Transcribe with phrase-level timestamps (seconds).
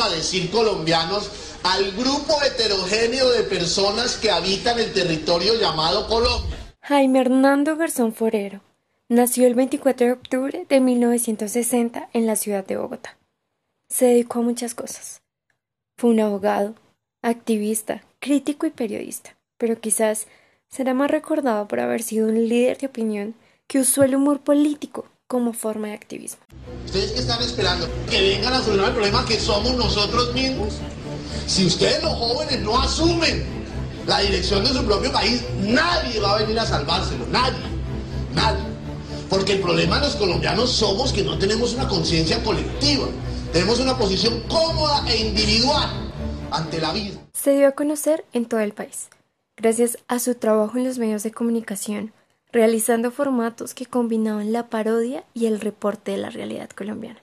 [0.00, 1.30] a decir colombianos,
[1.62, 6.56] al grupo heterogéneo de personas que habitan el territorio llamado Colombia.
[6.82, 8.60] Jaime Hernando Garzón Forero
[9.08, 13.16] nació el 24 de octubre de 1960 en la ciudad de Bogotá.
[13.88, 15.22] Se dedicó a muchas cosas.
[15.96, 16.74] Fue un abogado,
[17.22, 20.26] activista, crítico y periodista, pero quizás
[20.68, 23.34] será más recordado por haber sido un líder de opinión
[23.66, 26.40] que usó el humor político como forma de activismo.
[26.84, 27.88] ¿Ustedes qué están esperando?
[28.08, 30.74] ¿Que vengan a solucionar el problema que somos nosotros mismos?
[31.46, 33.44] Si ustedes los jóvenes no asumen
[34.06, 37.58] la dirección de su propio país, nadie va a venir a salvárselo, nadie,
[38.34, 38.64] nadie.
[39.28, 43.08] Porque el problema de los colombianos somos que no tenemos una conciencia colectiva,
[43.52, 46.12] tenemos una posición cómoda e individual
[46.52, 47.18] ante la vida.
[47.32, 49.08] Se dio a conocer en todo el país,
[49.56, 52.12] gracias a su trabajo en los medios de comunicación,
[52.56, 57.22] realizando formatos que combinaban la parodia y el reporte de la realidad colombiana.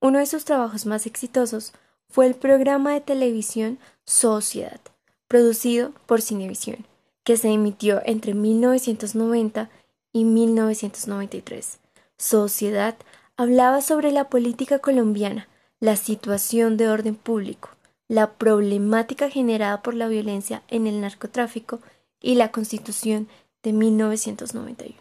[0.00, 1.74] Uno de sus trabajos más exitosos
[2.08, 4.80] fue el programa de televisión Sociedad,
[5.28, 6.86] producido por Cinevisión,
[7.24, 9.68] que se emitió entre 1990
[10.14, 11.78] y 1993.
[12.16, 12.96] Sociedad
[13.36, 15.46] hablaba sobre la política colombiana,
[15.78, 17.68] la situación de orden público,
[18.08, 21.80] la problemática generada por la violencia en el narcotráfico
[22.18, 23.28] y la constitución
[23.64, 24.94] de 1991.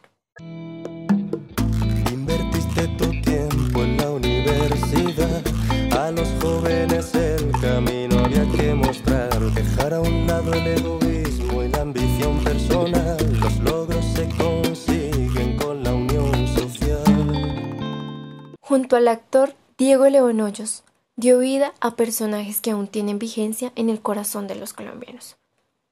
[2.12, 5.44] Invertiste tu tiempo en la universidad,
[5.92, 11.68] a los jóvenes el camino había que mostrar, dejar a un lado el egoísmo y
[11.68, 18.56] la ambición personal, los logros se consiguen con la unión social.
[18.62, 20.86] Junto al actor Diego León Hoyos,
[21.18, 25.36] dio vida a personajes que aún tienen vigencia en el corazón de los colombianos.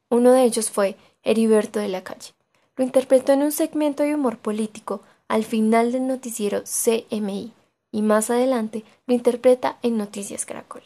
[0.10, 2.34] Uno de ellos fue Heriberto de la Calle,
[2.82, 7.54] lo interpretó en un segmento de humor político al final del noticiero CMI
[7.92, 10.82] y más adelante lo interpreta en Noticias Caracol.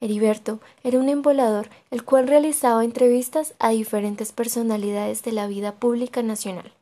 [0.00, 6.22] Heriberto era un embolador el cual realizaba entrevistas a diferentes personalidades de la vida pública
[6.22, 6.74] nacional.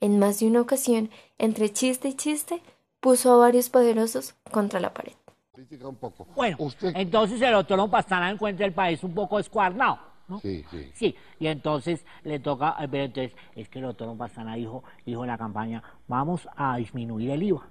[0.00, 1.08] En más de una ocasión,
[1.38, 2.60] entre chiste y chiste,
[2.98, 5.12] puso a varios poderosos contra la pared.
[6.34, 10.90] Bueno, entonces el doctor Pastrana encuentra el país un poco escuarnado Sí, sí.
[10.94, 15.28] Sí, y entonces le toca, eh, entonces es que el doctor Pastrana dijo, dijo en
[15.28, 17.68] la campaña, vamos a disminuir el IVA.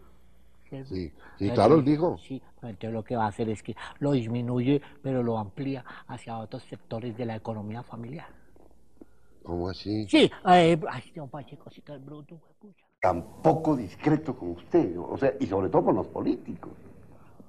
[0.69, 2.17] Sí, sí, claro, él dijo.
[2.17, 6.37] Sí, entonces lo que va a hacer es que lo disminuye, pero lo amplía hacia
[6.37, 8.27] otros sectores de la economía familiar.
[9.43, 10.07] ¿Cómo así?
[10.07, 12.85] Sí, eh, ay, don Pacheco, sí que es bruto, pucha.
[13.01, 16.71] Tampoco discreto con usted, o sea, y sobre todo con los políticos.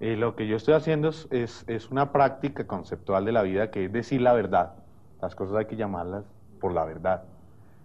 [0.01, 3.71] Eh, lo que yo estoy haciendo es, es, es una práctica conceptual de la vida
[3.71, 4.82] que es decir la verdad.
[5.23, 6.25] Las cosas hay que llamarlas
[6.61, 7.23] por la verdad.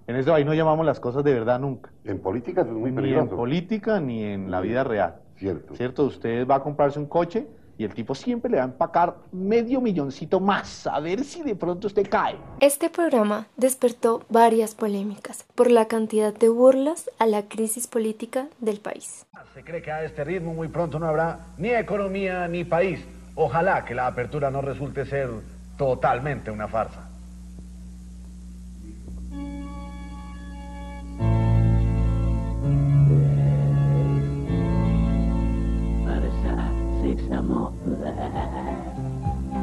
[0.08, 1.92] En este país no llamamos las cosas de verdad nunca.
[2.04, 3.30] En política es muy Ni peligroso.
[3.30, 5.18] en política ni en la vida real.
[5.38, 5.76] Cierto.
[5.76, 6.04] ¿Cierto?
[6.06, 7.46] Usted va a comprarse un coche
[7.78, 11.54] y el tipo siempre le va a empacar medio milloncito más, a ver si de
[11.56, 12.36] pronto usted cae.
[12.60, 18.80] Este programa despertó varias polémicas por la cantidad de burlas a la crisis política del
[18.80, 19.28] país.
[19.54, 23.06] Se cree que a este ritmo muy pronto no habrá ni economía ni país.
[23.36, 25.30] Ojalá que la apertura no resulte ser
[25.78, 27.04] totalmente una farsa.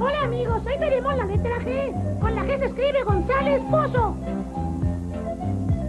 [0.00, 2.18] Hola amigos, hoy veremos la letra G.
[2.18, 4.16] Con la G se escribe González Pozo.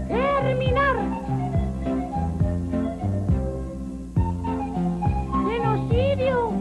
[0.09, 0.95] Terminar.
[5.47, 6.51] Genocidio.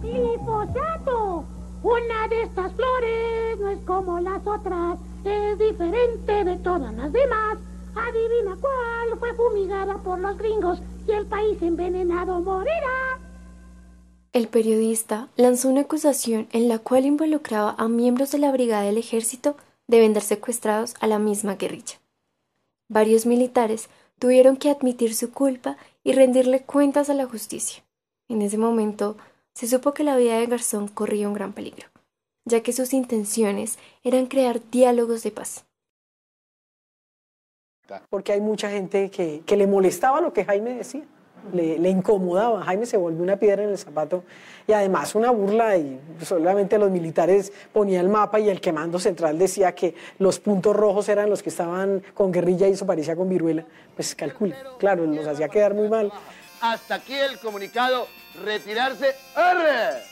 [0.00, 1.44] Glifosato.
[1.82, 4.98] Una de estas flores no es como las otras.
[5.24, 7.58] Es diferente de todas las demás.
[7.96, 13.20] Adivina cuál fue fumigada por los gringos y el país envenenado morirá.
[14.32, 18.98] El periodista lanzó una acusación en la cual involucraba a miembros de la brigada del
[18.98, 19.56] ejército
[19.86, 22.00] de vender secuestrados a la misma guerrilla.
[22.88, 23.88] Varios militares
[24.18, 27.84] tuvieron que admitir su culpa y rendirle cuentas a la justicia.
[28.28, 29.16] En ese momento
[29.54, 31.86] se supo que la vida de Garzón corría un gran peligro,
[32.44, 35.64] ya que sus intenciones eran crear diálogos de paz.
[38.08, 41.02] Porque hay mucha gente que, que le molestaba lo que Jaime decía,
[41.52, 42.62] le, le, incomodaba.
[42.62, 44.24] Jaime se volvió una piedra en el zapato
[44.66, 49.38] y además una burla y solamente los militares ponían el mapa y el quemando central
[49.38, 53.28] decía que los puntos rojos eran los que estaban con guerrilla y eso parecía con
[53.28, 53.66] viruela.
[53.94, 56.10] Pues calcula, claro, los hacía quedar muy mal.
[56.62, 58.06] Hasta aquí el comunicado,
[58.42, 60.02] retirarse, ¡arre!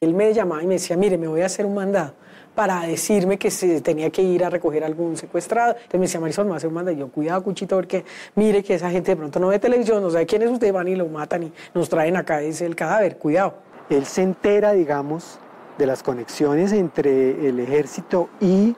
[0.00, 2.14] Él me llamaba y me decía, mire, me voy a hacer un mandado
[2.54, 5.72] para decirme que se tenía que ir a recoger algún secuestrado.
[5.72, 6.92] Entonces me decía Marisol, me hace un manda.
[6.92, 8.04] Y yo, cuidado, Cuchito, porque
[8.34, 10.88] mire que esa gente de pronto no ve televisión, no sabe quién es usted, van
[10.88, 13.54] y lo matan y nos traen acá, es el cadáver, cuidado.
[13.88, 15.38] Él se entera, digamos,
[15.78, 18.76] de las conexiones entre el ejército y,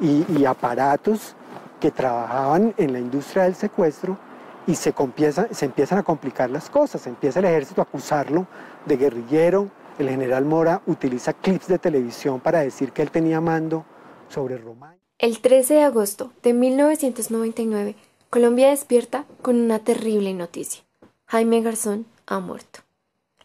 [0.00, 1.36] y, aparatos
[1.80, 4.18] que trabajaban en la industria del secuestro
[4.66, 7.06] y se, compieza, se empiezan a complicar las cosas.
[7.06, 8.46] Empieza el ejército a acusarlo
[8.86, 9.68] de guerrillero.
[9.98, 13.84] El general Mora utiliza clips de televisión para decir que él tenía mando
[14.28, 14.98] sobre Román.
[15.18, 17.94] El 13 de agosto de 1999,
[18.30, 20.82] Colombia despierta con una terrible noticia.
[21.26, 22.80] Jaime Garzón ha muerto.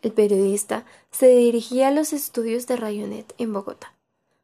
[0.01, 3.93] El periodista se dirigía a los estudios de Rayonet en Bogotá.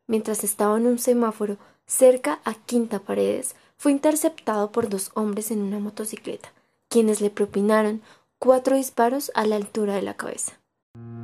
[0.06, 5.62] Mientras estaba en un semáforo cerca a Quinta Paredes, fue interceptado por dos hombres en
[5.62, 6.52] una motocicleta,
[6.90, 8.02] quienes le propinaron
[8.40, 10.60] cuatro disparos a la altura de la cabeza.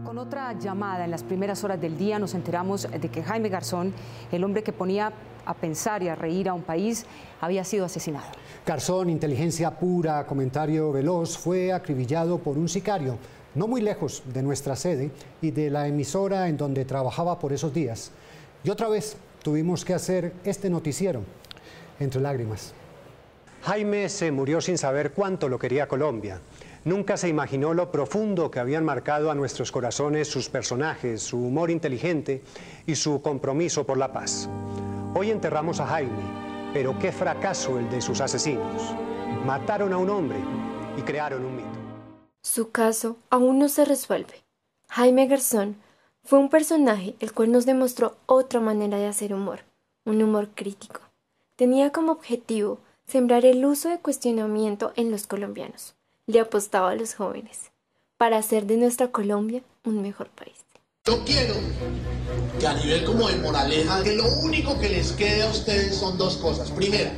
[0.10, 3.94] Con otra llamada en las primeras horas del día nos enteramos de que Jaime Garzón,
[4.32, 5.14] el hombre que ponía
[5.46, 7.06] a pensar y a reír a un país,
[7.40, 8.26] había sido asesinado.
[8.66, 13.20] Garzón, inteligencia pura, comentario veloz, fue acribillado por un sicario,
[13.54, 15.12] no muy lejos de nuestra sede
[15.44, 18.12] y de la emisora en donde trabajaba por esos días.
[18.64, 21.22] Y otra vez tuvimos que hacer este noticiero
[22.00, 22.74] entre lágrimas.
[23.62, 26.42] Jaime se murió sin saber cuánto lo quería Colombia.
[26.86, 31.72] Nunca se imaginó lo profundo que habían marcado a nuestros corazones sus personajes, su humor
[31.72, 32.42] inteligente
[32.86, 34.50] y su compromiso por la paz.
[35.14, 36.24] Hoy enterramos a Jaime,
[36.74, 38.96] pero qué fracaso el de sus asesinos.
[39.46, 40.38] Mataron a un hombre
[40.98, 41.68] y crearon un mito.
[42.42, 44.46] Su caso aún no se resuelve.
[44.88, 45.76] Jaime Garzón
[46.24, 49.66] fue un personaje el cual nos demostró otra manera de hacer humor,
[50.06, 51.02] un humor crítico.
[51.58, 55.96] Tenía como objetivo sembrar el uso de cuestionamiento en los colombianos
[56.30, 57.72] le apostaba a los jóvenes
[58.18, 60.54] para hacer de nuestra Colombia un mejor país.
[61.06, 61.56] Yo quiero
[62.60, 66.20] que a nivel como de moraleja, que lo único que les quede a ustedes son
[66.20, 66.70] dos cosas.
[66.70, 67.12] Primera,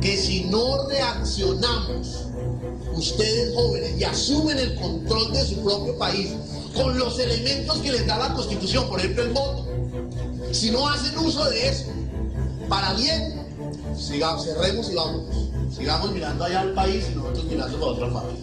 [0.00, 2.28] que si no reaccionamos,
[2.94, 6.30] ustedes jóvenes, y asumen el control de su propio país
[6.74, 9.66] con los elementos que les da la Constitución, por ejemplo el voto,
[10.50, 11.84] si no hacen uso de eso,
[12.70, 13.46] para bien,
[13.98, 15.47] sigamos, cerremos y vámonos.
[15.78, 18.34] Sigamos mirando allá al país y nosotros mirando para otra parte.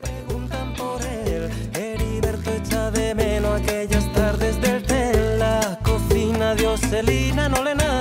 [0.00, 5.38] Preguntan por él, Heriberto echa de menos aquellas tardes del tel.
[5.38, 7.93] La cocina de Ocelina no le nace